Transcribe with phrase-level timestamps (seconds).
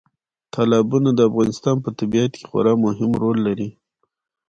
[0.53, 3.69] تالابونه د افغانستان په طبیعت کې خورا مهم رول لري.